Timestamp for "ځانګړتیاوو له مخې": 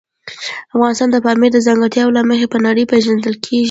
1.67-2.45